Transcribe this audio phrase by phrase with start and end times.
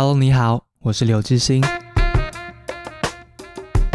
[0.00, 1.60] Hello，你好，我是刘志兴。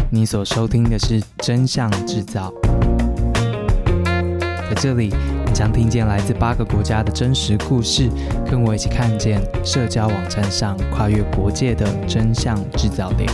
[0.09, 2.51] 你所收听的是《真相制造》。
[4.69, 5.13] 在这里，
[5.45, 8.09] 你将听见来自八个国家的真实故事，
[8.45, 13.31] 跟我一起看见社交网站上跨越国界的真相制造点。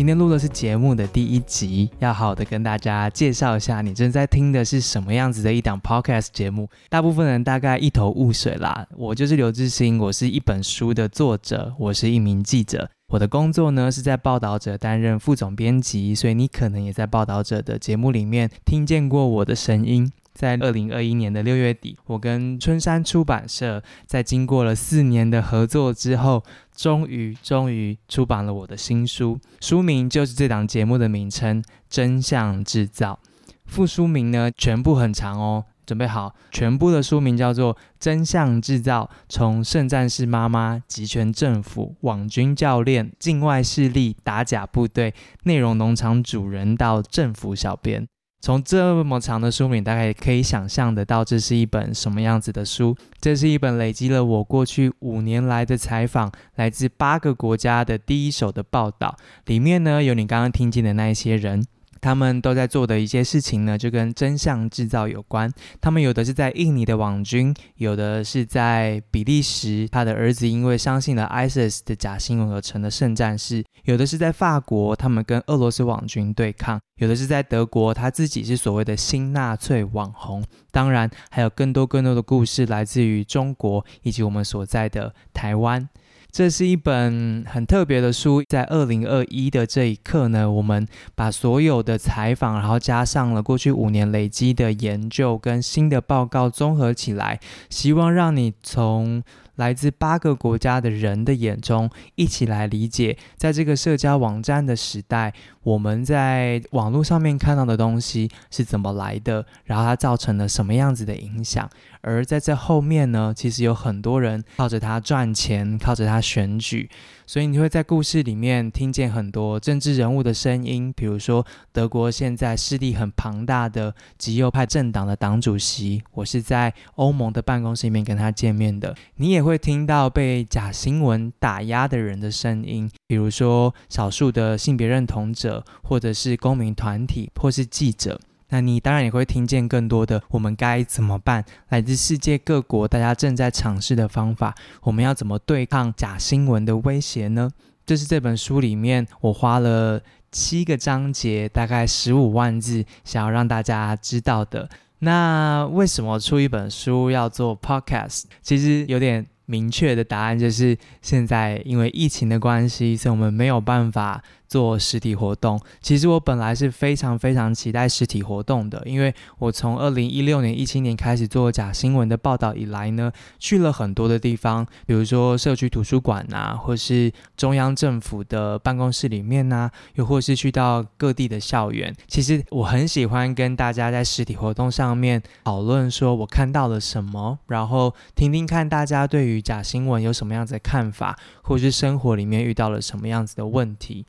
[0.00, 6.66] 今天录的是节目的第一集，要好好的跟大家介绍一下，你正在听的是什么样子的一档 podcast 节目。
[6.88, 8.86] 大部分人大概一头雾水啦。
[8.96, 12.88] 我就是刘致昕，我是一本书的作者，我是一名记者。
[13.08, 20.10] 我的工作呢是在报道者担任副总编辑，所以你可能也在报道者的节目里面听见过我的声音。
[20.32, 26.42] 在二零二一年的六月底，我跟春山出版社在经过了四年的合作之后，
[26.74, 33.18] 终于终于出版了我的新书，书名就是这档节目的名称《真相制造》。
[33.66, 48.02] 副书名呢，全部很长哦，准备好，全部的书名叫做《真相制造：从圣战士妈妈、集权政府、网军教练、境外势力、打假部队、内容农场主人到政府小编》。
[48.40, 52.96] 从这么长的书名，大概也可以想象得到，这是一本什么样子的书。
[53.20, 59.14] 这是一本累积了我过去五年来的采访，来自八个国家的第一手的报道。
[59.44, 61.66] 里面呢，有你刚刚听见的那一些人。
[62.00, 65.52] 他们都在做的一些事情呢，就跟真相制造有关。
[65.80, 80.42] 他们有的是在印尼的网军，有的是在比利时，他的儿子因为相信了 ISIS 的假新闻而成的圣战士；有的是在法国，他们跟俄罗斯网军对抗；有的是在德国，他自己是所谓的新纳粹网红。
[80.70, 85.88] 当然，还有更多更多的故事来自于中国以及我们所在的台湾。
[86.32, 99.22] 这是一本很特别的书，在二零二一的这一刻呢，我们把所有的采访，然后加上了过去五年累积的研究跟新的报告综合起来，希望让你从
[99.60, 111.68] 来自八个国家的人的眼中，一起来理解，在这个社交网站的时代，我们在网络上面看到的东西是怎么来的，然后它造成了什么样子的影响。
[112.00, 116.88] 而在这后面呢，其实有很多人靠着它赚钱，靠着它选举。
[117.26, 128.96] 所以你会在故事里面听见很多政治人物的声音，比如说德国现在势力很庞大的极右派政党的党主席，我是在欧盟的办公室里面跟他见面的。
[129.16, 138.20] 你也会会听到被假新闻打压的人的声音，比如说少数的性别认同者，或者是公民团体，或是记者。
[138.50, 141.44] 那你当然也会听见更多的我们该怎么办？
[141.70, 147.50] 来自世界各国，大家正在尝试的方法，我们要怎么对抗假新闻的威胁呢？
[147.84, 150.00] 这是这本书里面我花了
[150.30, 154.68] 七个章节，大概十五万字，想要让大家知道的。
[155.02, 158.24] 那为什么出一本书要做 podcast？
[158.42, 164.22] 其实有点明确的答案，就是现在因为疫情的关系，所以我们没有办法。
[164.50, 181.94] 做实体活动，其实我本来是非常非常期待实体活动的，因为我从二零一六年、一七年开始做假新闻的报道以来呢，去了很多的地方，比如说社区图书馆啊，或是中央政府的办公室里面啊，又或是去到各地的校园。
[182.08, 194.04] 其实我很喜欢跟大家在实体活动上面讨论，说我看到了什么，然后听听看大家对于假新闻有什么样子的看法，或是生活里面遇到了什么样子的问题。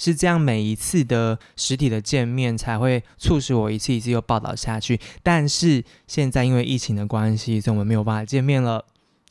[0.00, 4.98] 是这样，每一次的实体的见面才会促使我一次一次又报道下去。
[5.22, 8.86] 但是现在因为疫情的关系，所以我们没有办法见面了。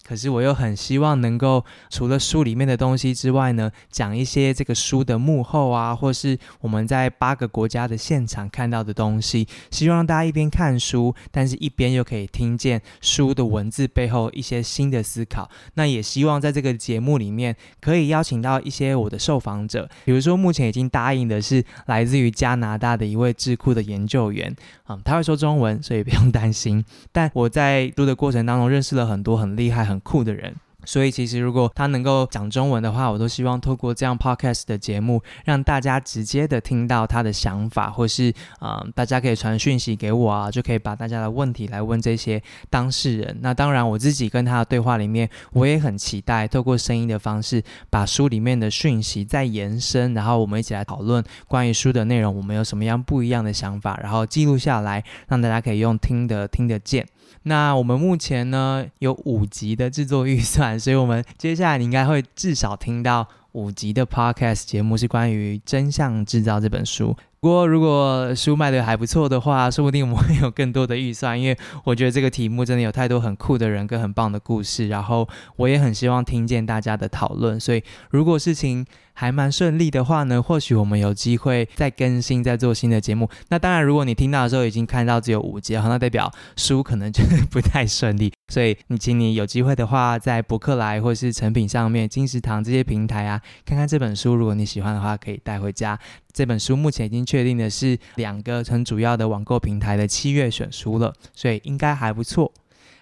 [0.09, 9.47] 可是我又很希望能够除了书里面的东西之外呢，讲一些这个书的幕后啊，或是我们在八个国家的现场看到的东西。
[9.69, 15.47] 希望大家一边看书，但是一边又可以听见书的文字背后一些新的思考。
[15.75, 24.55] 那也希望在这个节目里面可以邀请到一些我的受访者，比如说目前已经答应的是来自于加拿大的一位智库的研究员，
[24.89, 26.83] 嗯，他会说中文，所以不用担心。
[27.11, 30.55] 但我在读的过程当中认识了很多很厉害很酷的人。
[30.85, 43.37] 所以，其实如果他能够讲中文的话，我都希望透过这样 podcast 的节目，让大家直接的听到他的想法，或是啊、大家可以传讯息给我啊，就可以把大家的问题来问这些当事人。
[43.41, 57.05] 那当然，我自己跟他的对话里面，我也很期待透过声音的方式，把书里面的讯息再延伸，然后我们一起来讨论关于书的内容，我们有什么样不一样的想法，然后记录下来，让大家可以用听的听得见。
[57.43, 67.15] 那我们目前呢，有五集的制作预算，所以我们接下来你应该会至少听到五集的 podcast 节目，是关于《真相制造》这本书。
[67.41, 77.57] 不过，如果书卖得还不错的话，说不定我们会有更多的预算，因为我觉得这个题目真的有太多很酷的人跟很棒的故事，然后我也很希望听见大家的讨论。
[77.57, 83.29] 所以，如果事情还蛮顺利的话呢，或许我们有机会再更新、再做新的节目。
[83.47, 88.33] 那当然，如果你听到的时候已经看到只有五集，好，那代表书可能就不太顺利。
[88.49, 94.35] 所以，你请你有机会的话，在博客来或是诚品上面、金石堂这些平台啊，看看这本书。
[94.35, 95.97] 如果你喜欢的话，可以带回家。
[96.31, 102.51] 这本书目前已经确定的是两个很主要的网购平台的七月选书了，所以应该还不错。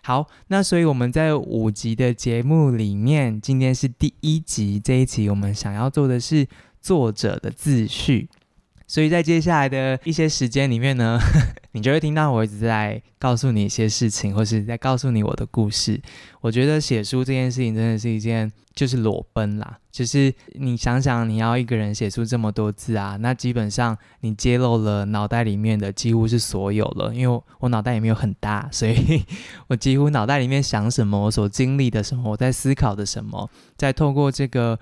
[0.03, 4.79] 好，那所以我们在五集的节目里面，今天是第一集。
[4.79, 6.47] 这一集我们想要做的是
[6.79, 8.29] 作者的自序，
[8.87, 11.19] 所以在接下来的一些时间里面呢，
[11.77, 16.01] 你就会听到我一直在告诉你一些事情，或是在告诉你我的故事。
[16.41, 29.23] 我觉得写书这件事情真的是一件就是裸奔啦，就是你想想，你要一个人写出这么多字啊，那基本上你揭露了脑袋里面的几乎是所有了，因为我脑袋也没有很大，所以
[29.69, 33.47] 我几乎脑袋里面想什么，我所经历的什么，我在思考的什么，
[33.77, 34.79] 在透过这个。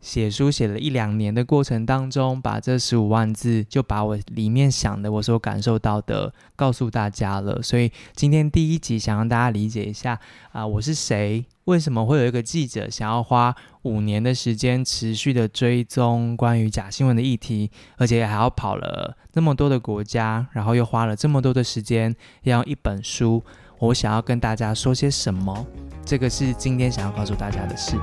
[0.00, 7.62] 写书写了一两年的过程当中，把这十五万字就把我里面想的、我所感受到的告诉大家了。
[7.62, 10.18] 所以今天第一集想让大家理解一下
[10.52, 11.44] 啊、我是谁？
[11.64, 23.44] 为什么会有一个记者想要花五年的时间持续的追踪关于假新闻的议题，而且还要跑了那么多的国家，然后又花了这么多的时间要用一本书？
[23.78, 25.66] 我想要跟大家说些什么？
[26.04, 27.96] 这个是今天想要告诉大家的事。